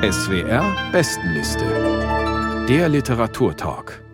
[0.00, 0.62] SWR
[0.92, 1.64] Bestenliste.
[2.68, 4.07] Der Literaturtalk.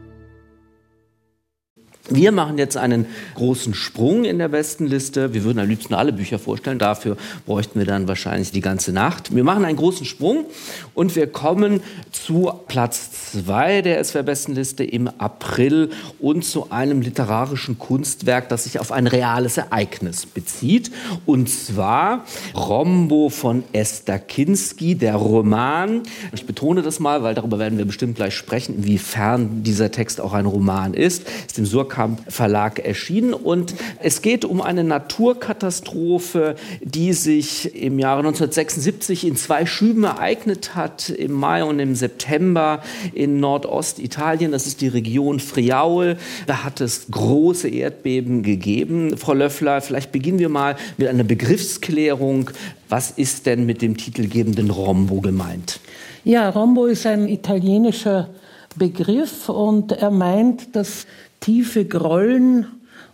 [2.11, 5.33] Wir machen jetzt einen großen Sprung in der Bestenliste.
[5.33, 6.79] Wir würden am liebsten alle Bücher vorstellen.
[6.79, 9.35] Dafür bräuchten wir dann wahrscheinlich die ganze Nacht.
[9.35, 10.45] Wir machen einen großen Sprung
[10.93, 11.81] und wir kommen
[12.13, 15.89] zu Platz zwei der SWR-Bestenliste im April
[16.21, 20.91] und zu einem literarischen Kunstwerk, das sich auf ein reales Ereignis bezieht.
[21.25, 26.03] Und zwar Rombo von Esther Kinski, der Roman.
[26.35, 30.35] Ich betone das mal, weil darüber werden wir bestimmt gleich sprechen, inwiefern dieser Text auch
[30.35, 31.27] ein Roman ist.
[31.47, 33.35] Ist im Surkamp Verlag erschienen.
[33.35, 40.75] Und es geht um eine Naturkatastrophe, die sich im Jahre 1976 in zwei Schüben ereignet
[40.75, 44.53] hat, im Mai und im September in Nordostitalien.
[44.53, 46.17] Das ist die Region Friaul.
[46.47, 49.17] Da hat es große Erdbeben gegeben.
[49.17, 52.51] Frau Löffler, vielleicht beginnen wir mal mit einer Begriffsklärung.
[52.89, 55.81] Was ist denn mit dem titelgebenden Rombo gemeint?
[56.25, 58.29] Ja, Rombo ist ein italienischer
[58.77, 61.07] Begriff und er meint das
[61.45, 62.67] tiefe Grollen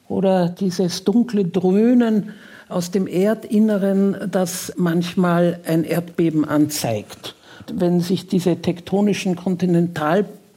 [0.08, 2.30] oder dieses dunkle Dröhnen
[2.68, 7.34] aus dem Erdinneren, das manchmal ein Erdbeben anzeigt.
[7.72, 9.34] Wenn sich diese tektonischen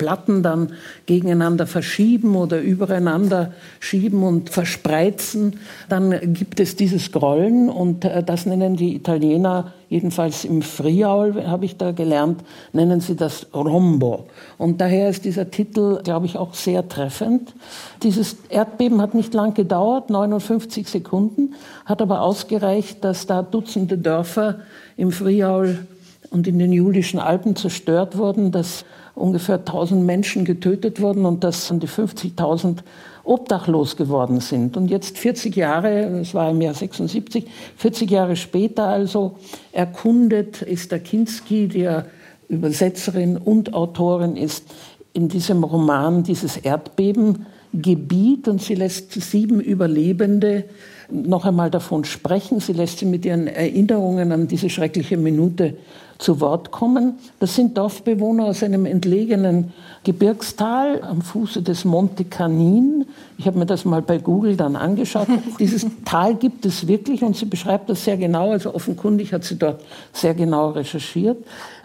[0.03, 0.73] Kontinentalplatten dann
[1.05, 5.59] gegeneinander verschieben oder übereinander schieben und verspreizen,
[5.89, 11.65] dann gibt es dieses Grollen und äh, das nennen die Italiener jedenfalls im Friaul, habe
[11.65, 14.25] ich da gelernt, nennen sie das Rombo.
[14.57, 17.53] Und daher ist dieser Titel, glaube ich, auch sehr treffend.
[18.01, 21.53] Dieses Erdbeben hat nicht lang gedauert, 59 Sekunden,
[21.85, 24.61] hat aber ausgereicht, dass da Dutzende Dörfer
[24.97, 25.85] im Friaul
[26.33, 28.85] und in den Julischen Alpen zerstört wurden, dass
[29.15, 32.77] ungefähr 1000 Menschen getötet wurden und dass an die 50.000
[33.23, 34.75] obdachlos geworden sind.
[34.75, 37.45] Und jetzt 40 Jahre, das war im Jahr 76,
[37.77, 39.37] 40 Jahre später also
[39.71, 42.05] erkundet Esther Kinski, die ja
[42.49, 44.65] Übersetzerin und Autorin ist,
[45.13, 50.65] in diesem Roman dieses Erdbebengebiet und sie lässt sieben Überlebende
[51.13, 52.59] noch einmal davon sprechen.
[52.59, 55.75] Sie lässt sie mit ihren Erinnerungen an diese schreckliche Minute
[56.23, 57.15] zu Wort kommen.
[57.39, 63.05] Das sind Dorfbewohner aus einem entlegenen Gebirgstal am Fuße des Monte Canin.
[63.37, 65.27] Ich habe mir das mal bei Google dann angeschaut.
[65.59, 68.51] Dieses Tal gibt es wirklich und sie beschreibt das sehr genau.
[68.51, 69.81] Also offenkundig hat sie dort
[70.13, 71.37] sehr genau recherchiert.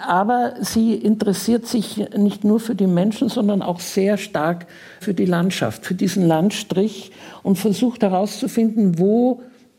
[0.07, 4.67] Aber sie interessiert sich nicht nur für die Menschen, sondern auch sehr stark
[5.01, 7.11] für die Landschaft, für diesen Landstrich
[7.43, 9.18] und versucht herauszufinden, wo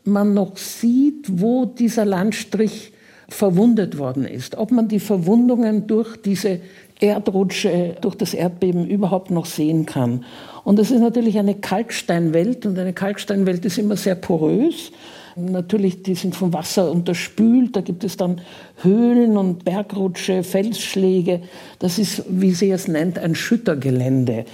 [0.04, 2.92] man noch sieht, wo dieser Landstrich
[3.28, 4.56] verwundet worden ist.
[4.56, 6.60] Ob man die Verwundungen durch diese
[7.00, 10.24] Erdrutsche, durch das Erdbeben überhaupt noch sehen kann.
[10.64, 14.92] Und es ist natürlich eine Kalksteinwelt und eine Kalksteinwelt ist immer sehr porös.
[15.36, 18.40] Natürlich, die sind vom Wasser unterspült, da gibt es dann
[18.82, 21.40] Höhlen und Bergrutsche, Felsschläge.
[21.78, 24.44] Das ist, wie sie es nennt, ein Schüttergelände.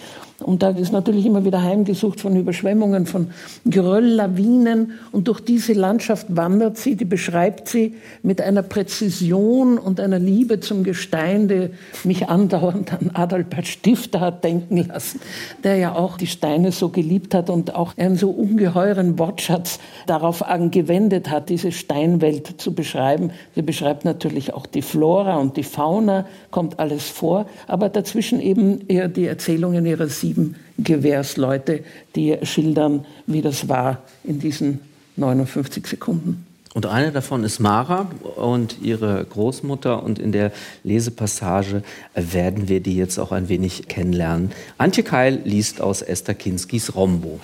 [0.41, 3.29] Und da ist natürlich immer wieder heimgesucht von Überschwemmungen, von
[3.65, 4.93] Gerölllawinen.
[5.13, 10.61] Und durch diese Landschaft wandert sie, die beschreibt sie mit einer Präzision und einer Liebe
[10.61, 11.71] zum Gestein, die
[12.05, 15.21] mich andauernd an Adalbert Stifter hat denken lassen,
[15.65, 20.43] der ja auch die Steine so geliebt hat und auch einen so ungeheuren Wortschatz darauf
[20.43, 23.31] angewendet hat, diese Steinwelt zu beschreiben.
[23.55, 28.87] Sie beschreibt natürlich auch die Flora und die Fauna, kommt alles vor, aber dazwischen eben
[28.89, 34.81] eher die Erzählungen ihrer sieben Gewehrsleute, die schildern, wie das war in diesen
[35.17, 36.45] 59 Sekunden.
[36.75, 40.03] Und eine davon ist Mara und ihre Großmutter.
[40.03, 40.53] Und in der
[40.85, 41.83] Lesepassage
[42.15, 44.53] werden wir die jetzt auch ein wenig kennenlernen.
[44.77, 47.41] Antje Keil liest aus Esther Kinskis Rombo.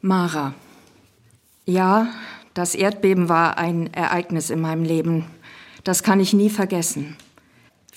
[0.00, 0.54] Mara.
[1.66, 2.08] Ja,
[2.54, 5.26] das Erdbeben war ein Ereignis in meinem Leben.
[5.84, 7.16] Das kann ich nie vergessen.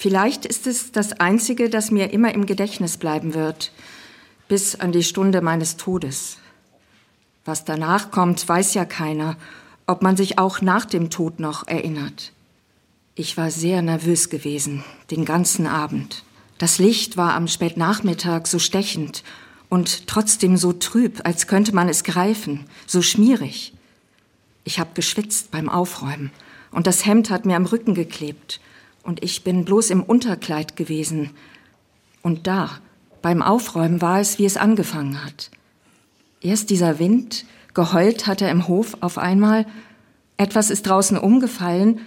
[0.02, 3.72] Vielleicht ist es das Einzige, das mir immer im Gedächtnis bleiben wird,
[4.48, 6.40] bis an die Stunde meines Todes.
[7.46, 9.38] Was danach kommt, weiß ja keiner,
[9.86, 12.32] ob man sich auch nach dem Tod noch erinnert.
[13.14, 16.24] Ich war sehr nervös gewesen, den ganzen Abend.
[16.58, 19.24] Das Licht war am Spätnachmittag so stechend
[19.70, 23.72] und trotzdem so trüb, als könnte man es greifen, so schmierig.
[24.64, 26.32] Ich habe geschwitzt beim Aufräumen
[26.72, 28.60] und das Hemd hat mir am Rücken geklebt
[29.04, 31.32] und ich bin bloß im Unterkleid gewesen.
[32.22, 32.70] Und da,
[33.22, 35.52] beim Aufräumen war es, wie es angefangen hat.
[36.42, 39.66] Erst dieser Wind, geheult hat er im Hof auf einmal,
[40.38, 42.00] etwas ist draußen umgefallen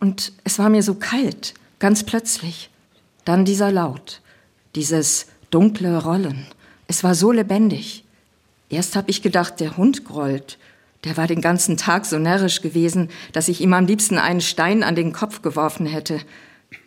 [0.00, 2.70] und es war mir so kalt, ganz plötzlich.
[3.24, 4.20] Dann dieser Laut,
[4.74, 6.46] dieses dunkle Rollen.
[6.88, 8.04] Es war so lebendig.
[8.68, 10.58] Erst habe ich gedacht, der Hund grollt.
[11.04, 14.82] Der war den ganzen Tag so närrisch gewesen, dass ich ihm am liebsten einen Stein
[14.82, 16.20] an den Kopf geworfen hätte.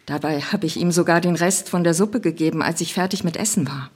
[0.06, 3.38] Dabei habe ich ihm sogar den Rest von der Suppe gegeben, als ich fertig mit
[3.38, 3.90] Essen war.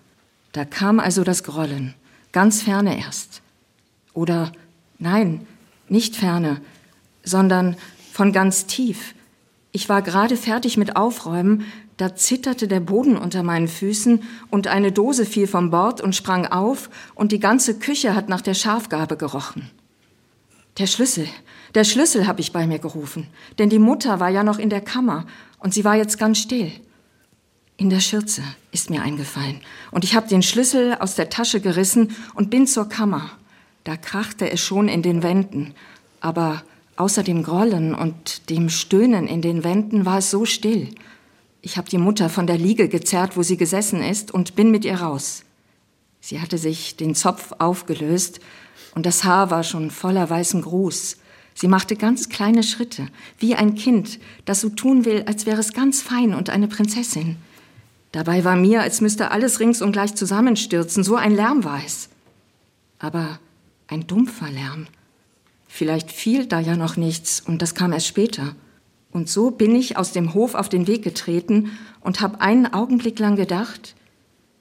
[0.52, 1.94] Da kam also das Grollen,
[2.32, 3.42] ganz ferne erst.
[4.14, 4.52] Oder
[4.98, 5.46] nein,
[5.88, 6.60] nicht ferne,
[7.24, 7.78] sondern
[8.12, 9.14] von ganz tief.
[9.72, 11.66] Ich war gerade fertig mit Aufräumen,
[11.98, 16.48] da zitterte der Boden unter meinen Füßen und eine Dose fiel vom Bord und sprang
[16.48, 19.70] auf und die ganze Küche hat nach der Schafgabe gerochen.
[20.80, 21.28] Der Schlüssel,
[21.76, 23.28] der Schlüssel habe ich bei mir gerufen,
[23.58, 25.28] denn die Mutter war ja noch in der Kammer
[25.60, 26.72] und sie war jetzt ganz still.
[27.76, 29.60] In der Schürze ist mir eingefallen
[29.92, 33.30] und ich habe den Schlüssel aus der Tasche gerissen und bin zur Kammer.
[33.84, 35.74] Da krachte es schon in den Wänden,
[36.22, 36.64] aber
[36.96, 40.88] außer dem Grollen und dem Stöhnen in den Wänden war es so still.
[41.62, 44.86] Ich habe die Mutter von der Liege gezerrt, wo sie gesessen ist, und bin mit
[44.86, 45.44] ihr raus.
[46.22, 48.40] Sie hatte sich den Zopf aufgelöst
[48.96, 51.18] und das Haar war schon voller weißen Gruß.
[51.54, 53.08] Sie machte ganz kleine Schritte,
[53.38, 57.38] wie ein Kind, das so tun will, als wäre es ganz fein und eine Prinzessin.
[58.12, 62.10] Dabei war mir, als müsste alles rings und gleich zusammenstürzen, so ein Lärm war es.
[62.98, 63.40] Aber
[63.88, 64.88] ein dumpfer Lärm.
[65.68, 68.56] Vielleicht fiel da ja noch nichts und das kam erst später.
[69.12, 73.20] Und so bin ich aus dem Hof auf den Weg getreten und habe einen Augenblick
[73.20, 73.96] lang gedacht,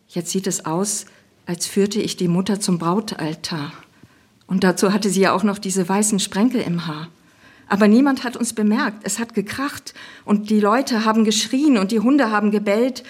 [0.08, 1.06] jetzt sieht es aus,
[1.48, 3.72] als führte ich die Mutter zum Brautaltar.
[4.46, 7.08] Und dazu hatte sie ja auch noch diese weißen Sprenkel im Haar.
[7.68, 8.98] Aber niemand hat uns bemerkt.
[9.04, 9.94] Es hat gekracht
[10.26, 13.02] und die Leute haben geschrien und die Hunde haben gebellt.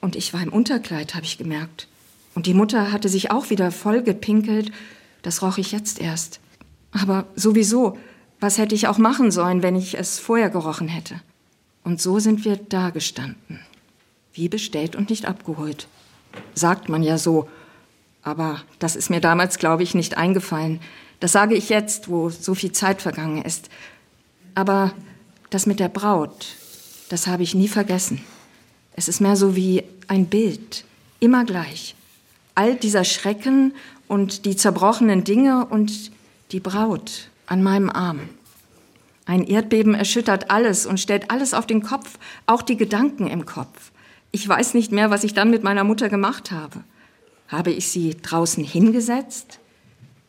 [0.00, 1.88] Und ich war im Unterkleid, habe ich gemerkt.
[2.34, 4.72] Und die Mutter hatte sich auch wieder voll gepinkelt.
[5.20, 6.40] Das roch ich jetzt erst.
[6.92, 7.98] Aber sowieso,
[8.40, 11.20] was hätte ich auch machen sollen, wenn ich es vorher gerochen hätte?
[11.84, 13.60] Und so sind wir da gestanden.
[14.32, 15.86] Wie bestellt und nicht abgeholt.
[16.54, 17.46] Sagt man ja so,
[18.22, 20.80] aber das ist mir damals, glaube ich, nicht eingefallen.
[21.20, 23.68] Das sage ich jetzt, wo so viel Zeit vergangen ist.
[24.54, 24.92] Aber
[25.50, 26.56] das mit der Braut,
[27.08, 28.20] das habe ich nie vergessen.
[28.94, 30.84] Es ist mehr so wie ein Bild,
[31.20, 31.94] immer gleich.
[32.54, 33.72] All dieser Schrecken
[34.08, 36.10] und die zerbrochenen Dinge und
[36.50, 38.20] die Braut an meinem Arm.
[39.26, 43.92] Ein Erdbeben erschüttert alles und stellt alles auf den Kopf, auch die Gedanken im Kopf.
[44.32, 46.82] Ich weiß nicht mehr, was ich dann mit meiner Mutter gemacht habe
[47.48, 49.58] habe ich sie draußen hingesetzt.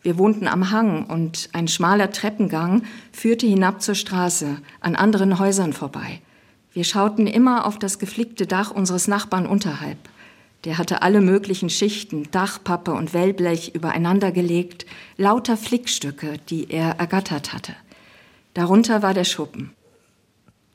[0.02, 5.74] Wir wohnten am Hang und ein schmaler Treppengang führte hinab zur Straße, an anderen Häusern
[5.74, 6.22] vorbei.
[6.74, 9.98] Wir schauten immer auf das geflickte Dach unseres Nachbarn unterhalb.
[10.64, 14.86] Der hatte alle möglichen Schichten, Dachpappe und Wellblech übereinander gelegt,
[15.18, 17.76] lauter Flickstücke, die er ergattert hatte.
[18.54, 19.72] Darunter war der Schuppen.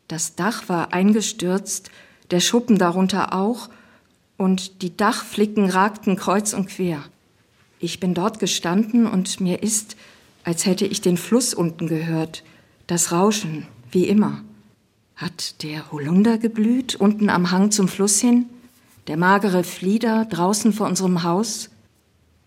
[0.08, 1.90] Das Dach war eingestürzt,
[2.30, 3.68] der Schuppen darunter auch,
[4.36, 7.04] und die Dachflicken ragten kreuz und quer.
[7.78, 9.96] Ich bin dort gestanden und mir ist,
[10.42, 12.42] als hätte ich den Fluss unten gehört,
[12.86, 14.42] das Rauschen, wie immer.
[15.16, 18.46] Hat der Holunder geblüht, unten am Hang zum Fluss hin?
[19.06, 21.70] Der magere Flieder draußen vor unserem Haus?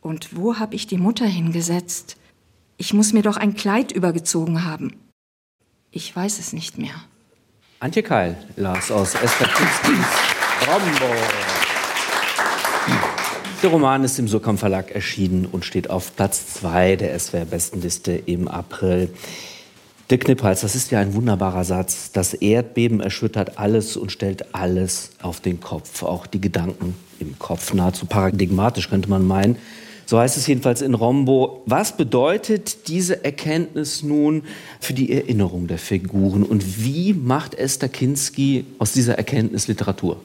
[0.01, 2.17] Und wo hab ich die Mutter hingesetzt?
[2.77, 4.95] Ich muss mir doch ein Kleid übergezogen haben.
[5.91, 6.95] Ich weiß es nicht mehr.
[7.79, 10.07] Antje Keil las aus Esther Pinskis
[10.65, 11.66] Rombo.
[13.63, 18.47] Der Roman ist im Surkamp Verlag erschienen und steht auf Platz 2 der SWR-Bestenliste im
[18.47, 19.09] April.
[20.11, 22.11] Der Kniphals, das ist ja ein wunderbarer Satz.
[22.11, 26.03] Das Erdbeben erschüttert alles und stellt alles auf den Kopf.
[26.03, 27.73] Auch die Gedanken im Kopf.
[27.73, 29.57] Nahezu paradigmatisch könnte man meinen.
[30.05, 31.63] So heißt es jedenfalls in Rombo.
[31.65, 34.43] Was bedeutet diese Erkenntnis nun
[34.79, 40.21] für die Erinnerung der Figuren und wie macht Esther Kinski aus dieser Erkenntnis Literatur?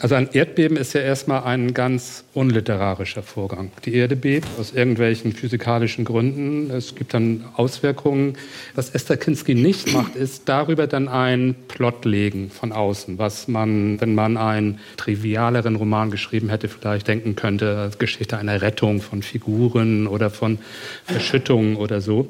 [0.00, 3.70] Also ein Erdbeben ist ja erstmal ein ganz unliterarischer Vorgang.
[3.84, 6.70] Die Erde bebt aus irgendwelchen physikalischen Gründen.
[6.70, 8.36] Es gibt dann Auswirkungen.
[8.74, 14.00] Was Esther Kinski nicht macht, ist darüber dann ein Plot legen von außen, was man,
[14.00, 19.22] wenn man einen trivialeren Roman geschrieben hätte, vielleicht denken könnte, als Geschichte einer Rettung von
[19.22, 20.58] Figuren oder von
[21.04, 22.28] Verschüttungen oder so.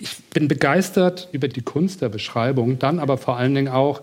[0.00, 4.02] Ich bin begeistert über die Kunst der Beschreibung, dann aber vor allen Dingen auch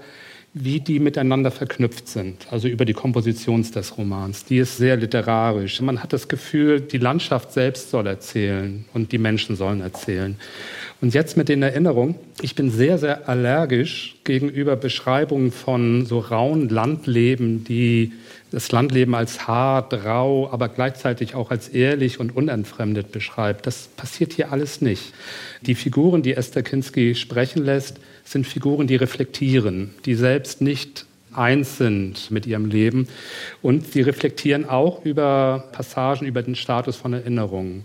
[0.57, 4.45] wie die miteinander verknüpft sind, also über die Komposition des Romans.
[4.45, 5.81] Die ist sehr literarisch.
[5.81, 10.37] Man hat das Gefühl, die Landschaft selbst soll erzählen und die Menschen sollen erzählen.
[11.05, 12.15] Und jetzt mit den Erinnerungen.
[12.41, 18.13] Ich bin sehr, sehr allergisch gegenüber Beschreibungen von so rauen Landleben, die
[18.49, 23.67] das Landleben als hart, rau, aber gleichzeitig auch als ehrlich und unentfremdet beschreibt.
[23.67, 25.13] Das passiert hier alles nicht.
[25.61, 31.77] Die Figuren, die Esther Kinski sprechen lässt, sind Figuren, die reflektieren, die selbst nicht eins
[31.77, 33.07] sind mit ihrem Leben.
[33.61, 37.83] Und sie reflektieren auch über Passagen, über den Status von Erinnerungen.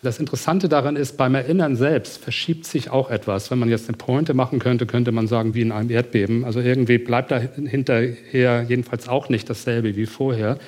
[0.00, 3.50] Das Interessante daran ist, beim Erinnern selbst verschiebt sich auch etwas.
[3.50, 6.44] Wenn man jetzt eine Pointe machen könnte, könnte man sagen, wie in einem Erdbeben.
[6.44, 10.58] Also irgendwie bleibt da hinterher jedenfalls auch nicht dasselbe wie vorher.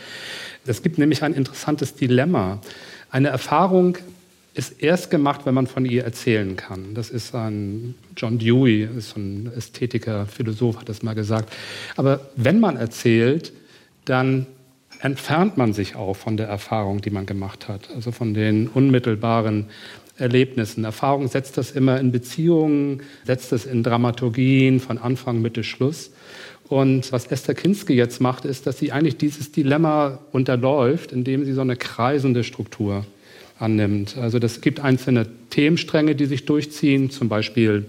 [0.67, 2.61] Es gibt nämlich ein interessantes Dilemma.
[3.09, 3.99] Eine Erfahrung
[4.55, 6.95] ist erst gemacht, wenn man von ihr erzählen kann.
[6.95, 11.53] Das ist ein John Dewey, ist ein Ästhetiker, Philosoph, hat das mal gesagt.
[11.97, 13.53] Aber wenn man erzählt,
[14.05, 14.47] dann
[15.01, 19.67] entfernt man sich auch von der Erfahrung, die man gemacht hat, also von den unmittelbaren
[20.19, 20.85] Erlebnissen.
[20.85, 26.11] Erfahrung setzt das immer in Beziehungen, setzt das in Dramaturgien von Anfang, Mitte, Schluss.
[26.69, 31.53] Und was Esther Kinski jetzt macht, ist, dass sie eigentlich dieses Dilemma unterläuft, indem sie
[31.53, 33.05] so eine kreisende Struktur
[33.59, 34.17] annimmt.
[34.17, 37.87] Also das gibt einzelne Themenstränge, die sich durchziehen, zum Beispiel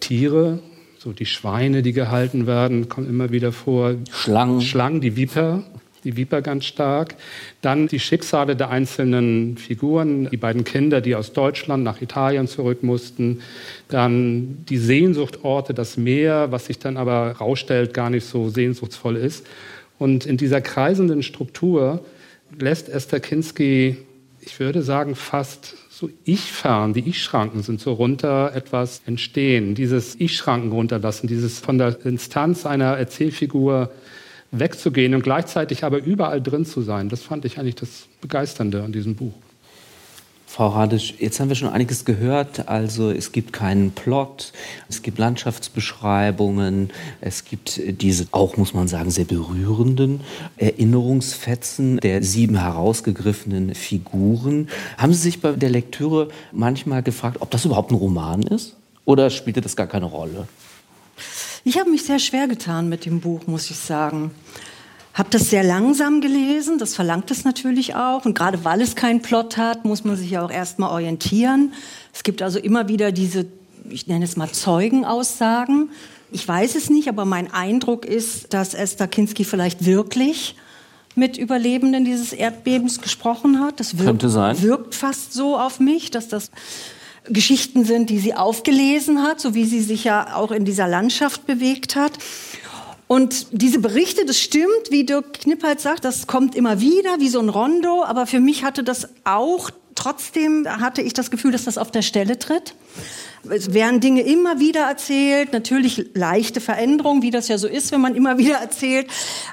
[0.00, 0.60] Tiere,
[0.98, 3.94] so die Schweine, die gehalten werden, kommen immer wieder vor.
[4.10, 4.60] Schlangen.
[4.60, 5.62] Schlangen, die Viper,
[6.04, 7.14] die Viper ganz stark.
[7.62, 12.82] Dann die Schicksale der einzelnen Figuren, die beiden Kinder, die aus Deutschland nach Italien zurück
[12.82, 13.40] mussten.
[13.88, 19.46] Dann die Sehnsuchtorte, das Meer, was sich dann aber rausstellt, gar nicht so sehnsuchtsvoll ist.
[19.98, 22.04] Und in dieser kreisenden Struktur
[22.58, 23.98] lässt Esther Kinski,
[24.40, 29.74] ich würde sagen, fast so Ich-Fern, die Ich-Schranken sind so runter etwas entstehen.
[29.74, 33.90] Dieses Ich-Schranken runterlassen, dieses von der Instanz einer Erzählfigur
[34.52, 37.08] wegzugehen und gleichzeitig aber überall drin zu sein.
[37.08, 39.34] Das fand ich eigentlich das Begeisternde an diesem Buch.
[40.52, 42.68] Frau Radisch, jetzt haben wir schon einiges gehört.
[42.68, 44.52] Also es gibt keinen Plot,
[44.88, 46.90] es gibt Landschaftsbeschreibungen,
[47.20, 50.22] es gibt diese auch, muss man sagen, sehr berührenden
[50.56, 54.68] Erinnerungsfetzen der sieben herausgegriffenen Figuren.
[54.98, 58.74] Haben Sie sich bei der Lektüre manchmal gefragt, ob das überhaupt ein Roman ist?
[59.04, 60.48] Oder spielte das gar keine Rolle?
[61.64, 64.30] Ich habe mich sehr schwer getan mit dem Buch, muss ich sagen.
[65.12, 68.24] Habe das sehr langsam gelesen, das verlangt es natürlich auch.
[68.24, 71.72] Und gerade weil es keinen Plot hat, muss man sich ja auch erstmal orientieren.
[72.14, 73.46] Es gibt also immer wieder diese,
[73.88, 75.90] ich nenne es mal Zeugenaussagen.
[76.32, 80.54] Ich weiß es nicht, aber mein Eindruck ist, dass Esther Kinski vielleicht wirklich
[81.16, 83.80] mit Überlebenden dieses Erdbebens gesprochen hat.
[83.80, 84.62] Das wirkt, Könnte sein.
[84.62, 86.50] wirkt fast so auf mich, dass das
[87.32, 91.46] Geschichten sind, die sie aufgelesen hat, so wie sie sich ja auch in dieser Landschaft
[91.46, 92.12] bewegt hat.
[93.06, 97.40] Und diese Berichte, das stimmt, wie Dirk Knippert sagt, das kommt immer wieder wie so
[97.40, 101.76] ein Rondo, aber für mich hatte das auch, trotzdem hatte ich das Gefühl, dass das
[101.76, 102.74] auf der Stelle tritt.
[103.48, 108.00] Es werden Dinge immer wieder erzählt, natürlich leichte Veränderungen, wie das ja so ist, wenn
[108.00, 109.06] man immer wieder erzählt,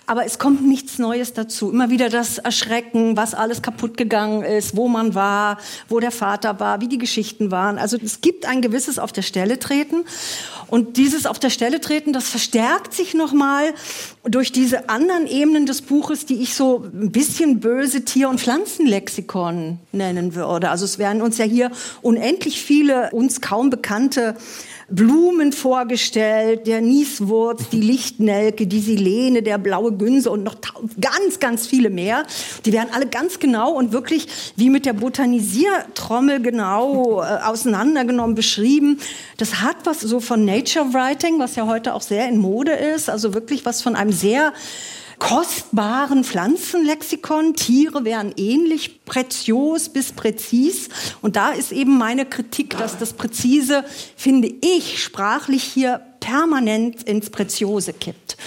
[0.06, 1.72] aber es kommt nichts Neues dazu.
[1.72, 6.60] Immer wieder das Erschrecken, was alles kaputt gegangen ist, wo man war, wo der Vater
[6.60, 7.78] war, wie die Geschichten waren.
[7.78, 10.04] Also es gibt ein gewisses auf der Stelle treten
[10.68, 13.74] und dieses auf der Stelle treten, das verstärkt sich nochmal
[14.26, 19.80] durch diese anderen Ebenen des Buches, die ich so ein bisschen böse Tier- und Pflanzenlexikon
[19.94, 20.70] nennen würde.
[20.70, 24.36] Also es werden uns ja hier unendlich viele uns kaum bekannte
[24.90, 30.56] Blumen vorgestellt, der Nieswurz, die Lichtnelke, die Silene, der blaue Günse und noch
[31.02, 32.26] ganz, ganz viele mehr.
[32.66, 39.00] Die werden alle ganz genau und wirklich wie mit der Botanisiertrommel genau äh, auseinandergenommen beschrieben.
[39.38, 43.10] Das hat was so von Nature Writing, was ja heute auch sehr in Mode ist,
[43.10, 44.54] also wirklich was von einem sehr
[45.20, 47.56] kostbaren Pflanzenlexikon.
[47.56, 50.90] Tiere wären ähnlich prezios bis präzis.
[51.22, 53.84] Und da ist eben meine Kritik, dass das Präzise,
[54.16, 58.38] finde ich, sprachlich hier permanent ins Preziose kippt.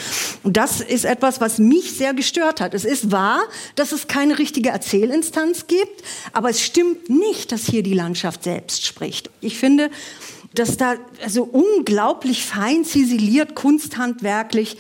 [0.42, 2.74] Und das ist etwas, was mich sehr gestört hat.
[2.74, 3.40] Es ist wahr,
[3.74, 8.86] dass es keine richtige Erzählinstanz gibt, aber es stimmt nicht, dass hier die Landschaft selbst
[8.86, 9.30] spricht.
[9.40, 9.90] Ich finde,
[10.54, 14.76] dass da also unglaublich fein ziseliert, kunsthandwerklich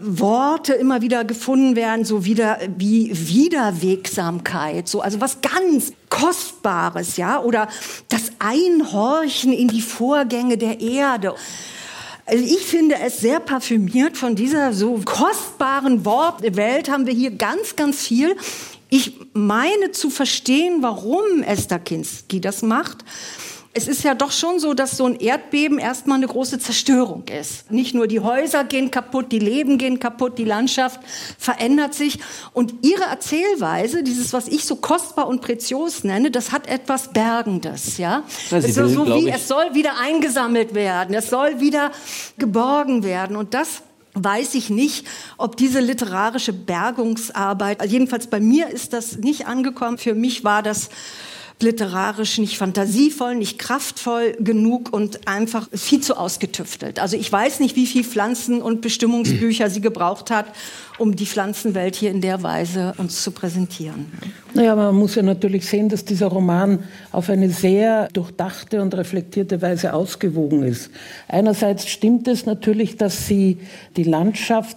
[0.00, 7.40] Worte immer wieder gefunden werden, so wieder wie Wiederwegsamkeit, so also was ganz Kostbares, ja,
[7.40, 7.68] oder
[8.08, 11.34] das Einhorchen in die Vorgänge der Erde.
[12.26, 17.76] Also ich finde es sehr parfümiert von dieser so kostbaren Wortwelt haben wir hier ganz,
[17.76, 18.36] ganz viel.
[18.90, 23.04] Ich meine zu verstehen, warum Esther Kinski das macht
[23.76, 27.72] es ist ja doch schon so, dass so ein Erdbeben erstmal eine große Zerstörung ist.
[27.72, 31.00] Nicht nur die Häuser gehen kaputt, die Leben gehen kaputt, die Landschaft
[31.38, 32.20] verändert sich.
[32.52, 37.98] Und ihre Erzählweise, dieses, was ich so kostbar und prezios nenne, das hat etwas Bergendes,
[37.98, 38.22] ja.
[38.50, 41.90] ja es ist will, so wie, es soll wieder eingesammelt werden, es soll wieder
[42.38, 43.34] geborgen werden.
[43.34, 43.82] Und das
[44.14, 45.04] weiß ich nicht,
[45.36, 49.98] ob diese literarische Bergungsarbeit, jedenfalls bei mir ist das nicht angekommen.
[49.98, 50.90] Für mich war das
[51.60, 56.98] literarisch nicht fantasievoll, nicht kraftvoll genug und einfach viel zu ausgetüftelt.
[56.98, 60.46] Also ich weiß nicht, wie viel Pflanzen- und Bestimmungsbücher sie gebraucht hat,
[60.98, 64.06] um die Pflanzenwelt hier in der Weise uns zu präsentieren.
[64.54, 69.60] Naja, man muss ja natürlich sehen, dass dieser Roman auf eine sehr durchdachte und reflektierte
[69.60, 70.90] Weise ausgewogen ist.
[71.26, 73.58] Einerseits stimmt es natürlich, dass sie
[73.96, 74.76] die Landschaft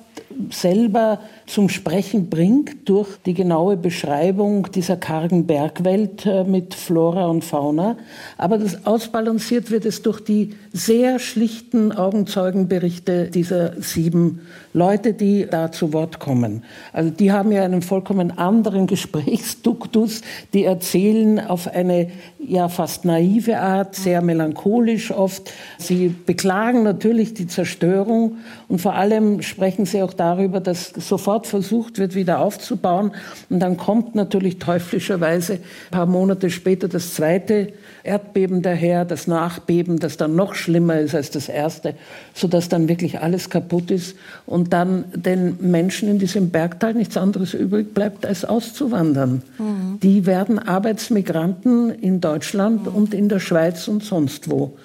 [0.51, 7.43] selber zum Sprechen bringt durch die genaue Beschreibung dieser kargen Bergwelt äh, mit Flora und
[7.43, 7.97] Fauna.
[8.37, 14.41] Aber das ausbalanciert wird es durch die sehr schlichten Augenzeugenberichte dieser sieben
[14.73, 16.63] Leute, die da zu Wort kommen.
[16.93, 20.21] Also die haben ja einen vollkommen anderen Gesprächsduktus.
[20.53, 22.09] Die erzählen auf eine
[22.39, 25.51] ja fast naive Art, sehr melancholisch oft.
[25.77, 28.37] Sie beklagen natürlich die Zerstörung
[28.67, 33.11] und vor allem sprechen sie auch darüber, dass sofort versucht wird, wieder aufzubauen.
[33.49, 35.61] Und dann kommt natürlich teuflischerweise ein
[35.91, 37.73] paar Monate später das zweite
[38.03, 41.93] Erdbeben daher, das Nachbeben, das dann noch schlimmer ist als das erste,
[42.33, 47.53] sodass dann wirklich alles kaputt ist und dann den Menschen in diesem Bergtal nichts anderes
[47.53, 49.41] übrig bleibt, als auszuwandern.
[49.57, 49.99] Mhm.
[50.01, 52.95] Die werden Arbeitsmigranten in Deutschland mhm.
[52.95, 54.77] und in der Schweiz und sonst wo.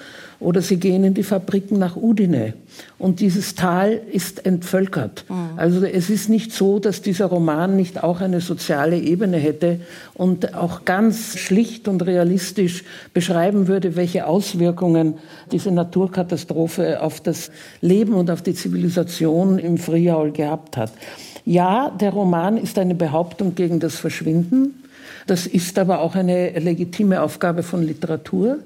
[0.42, 2.54] Oder sie gehen in die Fabriken nach Udine.
[2.98, 5.24] Und dieses Tal ist entvölkert.
[5.28, 5.58] Mhm.
[5.58, 9.80] Also es ist nicht so, dass dieser Roman nicht auch eine soziale Ebene hätte
[10.14, 12.84] und auch ganz schlicht und realistisch
[13.14, 15.14] beschreiben würde, welche Auswirkungen
[15.52, 20.92] diese Naturkatastrophe auf das Leben und auf die Zivilisation im Friaul gehabt hat.
[21.44, 24.82] Ja, der Roman ist eine Behauptung gegen das Verschwinden.
[25.26, 28.58] Das ist aber auch eine legitime Aufgabe von Literatur.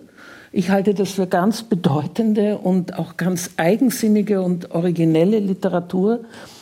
[0.57, 6.21] Ich halte das für ganz bedeutende und auch ganz eigensinnige und originelle Literatur.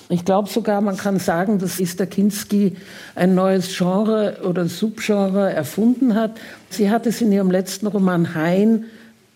[0.09, 2.75] Ich glaube sogar, man kann sagen, dass Esther Kinski
[3.15, 6.33] ein neues Genre oder Subgenre erfunden hat.
[6.71, 8.87] Sie hat es in ihrem letzten Roman Hein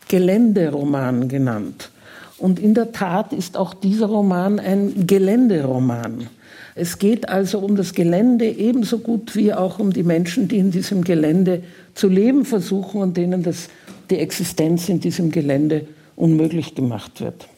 [0.09, 1.93] Geländeroman genannt.
[2.37, 6.27] Und in der Tat ist auch dieser Roman ein Geländeroman.
[6.75, 10.73] Es geht also um das Gelände ebenso gut wie auch um die Menschen, die in
[10.73, 11.63] diesem Gelände
[11.95, 13.69] zu leben versuchen und denen das
[14.11, 15.87] die Existenz in diesem Gelände
[16.17, 17.49] unmöglich gemacht wird.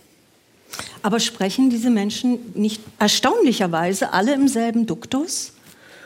[1.03, 5.55] Aber sprechen diese Menschen nicht erstaunlicherweise alle im selben Duktus?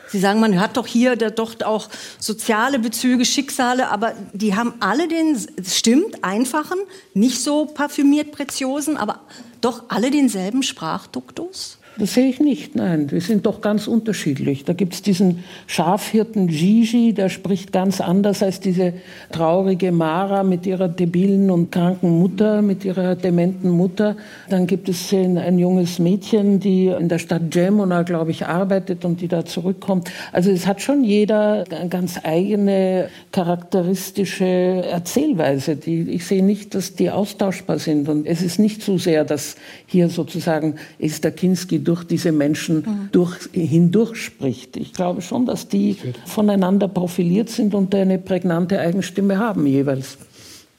[0.07, 5.07] Sie sagen, man hat doch hier doch auch soziale Bezüge, Schicksale, aber die haben alle
[5.07, 6.77] den, stimmt, einfachen,
[7.13, 9.21] nicht so parfümiert preziosen, aber
[9.61, 11.79] doch alle denselben Sprachduktus?
[11.97, 13.09] Das sehe ich nicht, nein.
[13.09, 14.65] Wir sind doch ganz unterschiedlich.
[14.65, 18.93] Da gibt es diesen Schafhirten Gigi, der spricht ganz anders als diese
[19.31, 24.17] traurige Mara mit ihrer debilen und kranken Mutter, mit ihrer dementen Mutter.
[24.49, 29.21] Dann gibt es ein, junges Mädchen, die in der Stadt Gemona, glaube ich, arbeitet und
[29.21, 30.11] die da zurückkommt.
[30.33, 35.77] Also es hat schon jeder ganz eigene charakteristische Erzählweise.
[35.77, 38.09] Die, ich sehe nicht, dass die austauschbar sind.
[38.09, 39.55] Und es ist nicht so sehr, dass
[39.85, 43.09] hier sozusagen ist der Kinski durch diese Menschen mhm.
[43.11, 44.75] durch, hindurch spricht.
[44.77, 50.17] Ich glaube schon, dass die voneinander profiliert sind und eine prägnante Eigenstimme haben jeweils.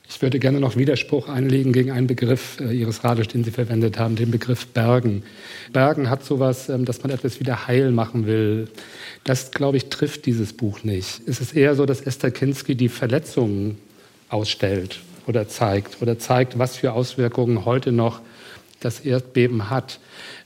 [0.09, 3.99] Ich würde gerne noch Widerspruch einlegen gegen einen Begriff äh, Ihres Radios, den Sie verwendet
[3.99, 5.25] haben, den Begriff Bergen.
[5.73, 8.69] Bergen hat sowas, ähm, dass man etwas wieder heil machen will.
[9.25, 11.23] Das, glaube ich, trifft dieses Buch nicht.
[11.27, 13.79] Es ist eher so, dass Esther Kinski die Verletzungen
[14.29, 18.21] ausstellt oder zeigt oder zeigt, was für Auswirkungen heute noch
[18.81, 19.99] das Erdbeben hat.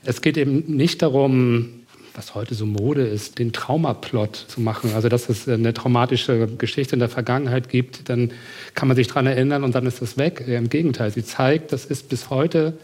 [0.04, 1.80] Es geht eben nicht darum,
[2.14, 4.92] was heute so Mode ist, den Traumaplot zu machen.
[4.94, 8.32] Also, dass es eine traumatische Geschichte in der Vergangenheit gibt, dann
[8.74, 10.44] kann man sich daran erinnern und dann ist das weg.
[10.46, 12.74] Im Gegenteil, sie zeigt, dass es bis heute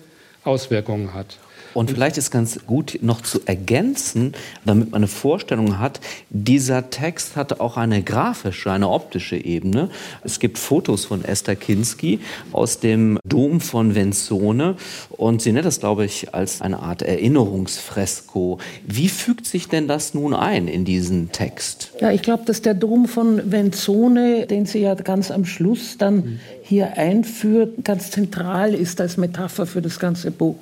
[0.44, 1.38] Auswirkungen hat.
[1.76, 4.32] Und vielleicht ist ganz gut noch zu ergänzen,
[4.64, 9.90] damit man eine Vorstellung hat, dieser Text hatte auch eine grafische, eine optische Ebene.
[10.24, 14.76] Es gibt Fotos von Esther Kinski aus dem Dom von Venzone
[15.10, 18.56] und sie nennt das, glaube ich, als eine Art Erinnerungsfresko.
[18.86, 21.90] Wie fügt sich denn das nun ein in diesen Text?
[22.00, 26.40] Ja, ich glaube, dass der Dom von Venzone, den sie ja ganz am Schluss dann
[26.62, 30.56] hier einführt, ganz zentral ist als Metapher für das ganze Buch.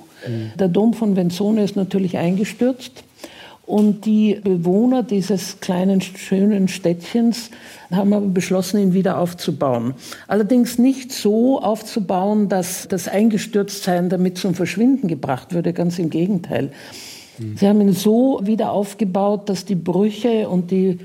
[0.59, 3.03] Der Dom von Venzone ist natürlich eingestürzt.
[3.65, 7.49] Und die Bewohner dieses kleinen, schönen Städtchens
[7.89, 9.95] haben aber beschlossen, ihn wieder aufzubauen.
[10.27, 16.71] Allerdings nicht so aufzubauen, dass das Eingestürztsein damit zum Verschwinden gebracht würde, ganz im Gegenteil.
[17.55, 20.99] Sie haben ihn so wieder aufgebaut, dass die Brüche und die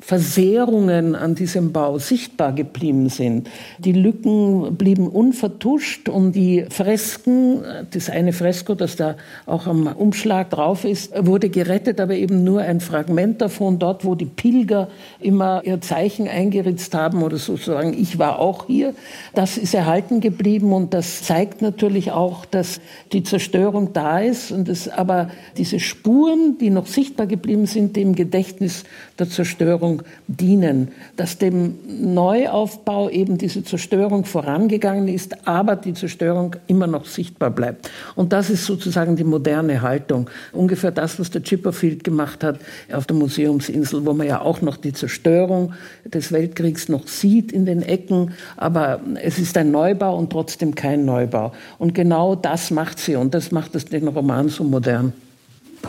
[0.00, 3.48] Versehrungen an diesem Bau sichtbar geblieben sind.
[3.78, 10.50] Die Lücken blieben unvertuscht und die Fresken, das eine Fresko, das da auch am Umschlag
[10.50, 15.62] drauf ist, wurde gerettet, aber eben nur ein Fragment davon, dort, wo die Pilger immer
[15.64, 18.94] ihr Zeichen eingeritzt haben oder sozusagen, ich war auch hier.
[19.34, 22.80] Das ist erhalten geblieben und das zeigt natürlich auch, dass
[23.12, 28.14] die Zerstörung da ist und es aber diese Spuren, die noch sichtbar geblieben sind, dem
[28.14, 28.84] Gedächtnis
[29.18, 36.56] der Zerstörung Zerstörung dienen, dass dem Neuaufbau eben diese Zerstörung vorangegangen ist, aber die Zerstörung
[36.66, 37.90] immer noch sichtbar bleibt.
[38.14, 40.28] Und das ist sozusagen die moderne Haltung.
[40.52, 42.58] Ungefähr das, was der Chipperfield gemacht hat
[42.92, 45.72] auf der Museumsinsel, wo man ja auch noch die Zerstörung
[46.04, 51.04] des Weltkriegs noch sieht in den Ecken, aber es ist ein Neubau und trotzdem kein
[51.04, 51.52] Neubau.
[51.78, 55.12] Und genau das macht sie und das macht es den Roman so modern.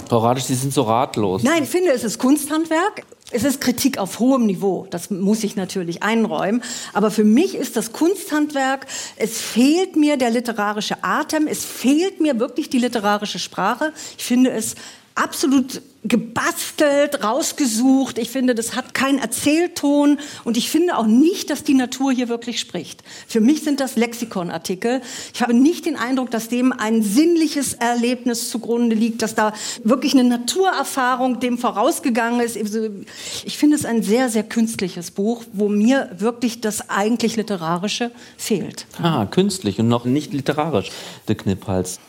[0.08, 1.44] Frau Radisch, Sie sind so ratlos.
[1.44, 3.04] Nein, ich finde, es ist Kunsthandwerk.
[3.32, 6.64] Es ist Kritik auf hohem Niveau, das muss ich natürlich einräumen.
[6.94, 8.88] Aber für mich ist das Kunsthandwerk,
[9.18, 13.94] es fehlt mir der literarische Atem, es fehlt mir wirklich die literarische Sprache.
[14.18, 14.76] Ich finde es
[15.22, 18.18] absolut gebastelt, rausgesucht.
[18.20, 22.30] Ich finde, das hat keinen Erzählton und ich finde auch nicht, dass die Natur hier
[22.30, 23.04] wirklich spricht.
[23.28, 25.02] Für mich sind das Lexikonartikel.
[25.34, 29.52] Ich habe nicht den Eindruck, dass dem ein sinnliches Erlebnis zugrunde liegt, dass da
[29.84, 32.56] wirklich eine Naturerfahrung dem vorausgegangen ist.
[32.56, 32.88] Also,
[33.44, 38.86] ich finde es ein sehr, sehr künstliches Buch, wo mir wirklich das eigentlich Literarische fehlt.
[39.02, 40.92] Ah, künstlich und noch nicht literarisch,
[41.28, 42.00] der Knipphals.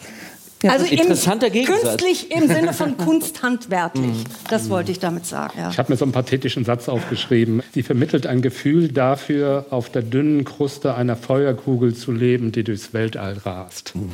[0.63, 4.05] Ja, also interessanter im, Künstlich im Sinne von kunsthandwerklich.
[4.05, 4.25] Mhm.
[4.51, 5.55] Das wollte ich damit sagen.
[5.57, 5.71] Ja.
[5.71, 7.63] Ich habe mir so einen pathetischen Satz aufgeschrieben.
[7.73, 12.93] Sie vermittelt ein Gefühl dafür, auf der dünnen Kruste einer Feuerkugel zu leben, die durchs
[12.93, 13.97] Weltall rast.
[13.97, 14.11] Mhm.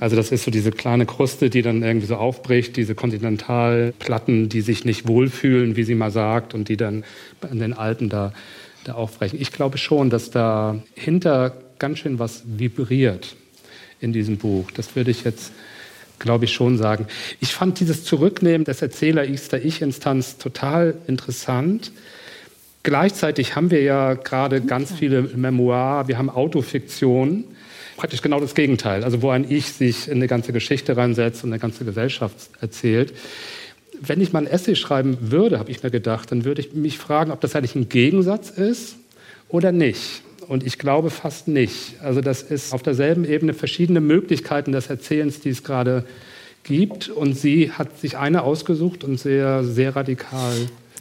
[0.00, 4.60] Also das ist so diese kleine Kruste, die dann irgendwie so aufbricht, diese Kontinentalplatten, die
[4.60, 7.04] sich nicht wohlfühlen, wie sie mal sagt, und die dann
[7.50, 8.32] in den Alpen da,
[8.84, 9.40] da aufbrechen.
[9.40, 13.36] Ich glaube schon, dass da hinter ganz schön was vibriert
[14.00, 14.70] in diesem Buch.
[14.72, 15.52] Das würde ich jetzt
[16.18, 17.06] glaube ich, schon sagen.
[17.40, 21.92] Ich fand dieses Zurücknehmen des Erzähler-Ichs der Ich-Instanz total interessant.
[22.82, 27.44] Gleichzeitig haben wir ja gerade ganz viele Memoir, wir haben Autofiktion,
[27.96, 31.50] praktisch genau das Gegenteil, also wo ein Ich sich in eine ganze Geschichte reinsetzt und
[31.50, 33.12] eine ganze Gesellschaft erzählt.
[34.00, 36.98] Wenn ich mal ein Essay schreiben würde, habe ich mir gedacht, dann würde ich mich
[36.98, 38.96] fragen, ob das eigentlich ein Gegensatz ist
[39.48, 40.22] oder nicht.
[40.48, 42.00] Und ich glaube fast nicht.
[42.02, 46.04] Also das ist auf derselben Ebene verschiedene Möglichkeiten des Erzählens, die es gerade
[46.62, 47.08] gibt.
[47.08, 50.54] Und sie hat sich eine ausgesucht und sehr, sehr radikal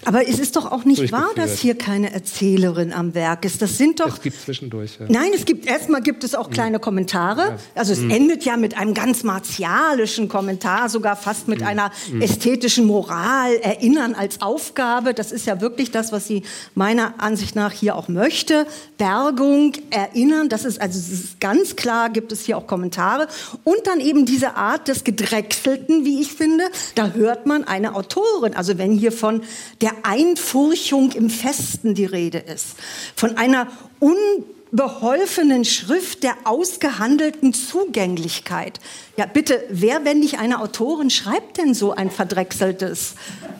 [0.06, 3.62] aber es ist doch auch nicht wahr, dass hier keine Erzählerin am Werk ist.
[3.62, 4.08] Das sind doch.
[4.08, 4.98] Es gibt zwischendurch.
[5.00, 5.08] Ja.
[5.10, 7.58] Nein, es gibt erstmal gibt es auch kleine Kommentare.
[7.74, 8.12] Also es mhm.
[8.12, 11.68] endet ja mit einem ganz martialischen Kommentar, sogar fast mit mhm.
[11.68, 12.22] einer mhm.
[12.22, 15.15] ästhetischen Moral, Erinnern als Aufgabe.
[15.15, 16.44] Das ist ja wirklich das, was sie
[16.76, 18.68] meiner Ansicht nach hier auch möchte.
[18.98, 20.50] Bergung, Erinnern.
[20.50, 22.12] Das ist also das ist ganz klar.
[22.12, 23.28] Gibt es hier auch Kommentare
[23.63, 26.65] und dann eben diese Art des gedrechselten, wie ich finde.
[26.94, 28.54] Da hört man eine Autorin.
[28.54, 29.41] Also wenn hier von
[29.82, 32.75] der Einfurchung im Festen die Rede ist,
[33.15, 33.67] von einer
[33.99, 38.79] unbeholfenen Schrift der ausgehandelten Zugänglichkeit.
[39.17, 43.15] Ja, bitte, wer, wenn nicht eine Autorin, schreibt denn so ein verdrechseltes?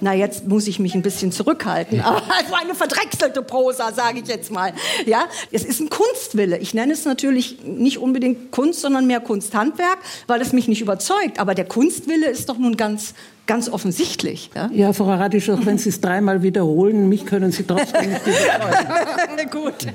[0.06, 2.00] Na, jetzt muss ich mich ein bisschen zurückhalten.
[2.02, 4.72] Aber so eine verdrechselte Prosa, sage ich jetzt mal.
[5.08, 6.60] Ja, es ist ein Kunstwille.
[6.60, 11.40] Ich nenne es natürlich nicht unbedingt Kunst, sondern mehr Kunsthandwerk, weil es mich nicht überzeugt.
[11.40, 13.16] Aber der Kunstwille ist doch nun ganz
[13.48, 14.50] ganz offensichtlich.
[14.56, 18.22] Ja, ja Frau Radisch, auch wenn Sie es dreimal wiederholen, mich können Sie trotzdem nicht
[18.26, 19.50] überzeugen.
[19.52, 19.88] Gut,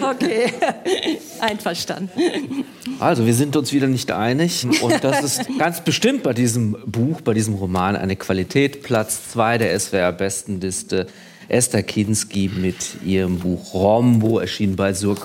[0.00, 0.52] okay,
[1.40, 2.64] einverstanden.
[3.00, 7.20] Also, wir sind uns wieder nicht einig und das ist ganz bestimmt bei diesem Buch,
[7.20, 8.82] bei diesem Roman eine Qualität.
[8.82, 11.06] Platz zwei der SWR-Bestenliste.
[11.48, 15.20] Esther Kinski mit ihrem Buch Rombo, erschienen bei Surkamp.